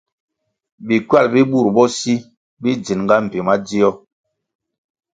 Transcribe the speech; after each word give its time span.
Bi 0.87 0.95
ckywal 1.01 1.27
bi 1.33 1.41
bur 1.51 1.67
bo 1.75 1.83
si 1.97 2.13
bi 2.61 2.69
dzininga 2.83 3.15
mbpi 3.23 3.39
madzio. 3.47 3.89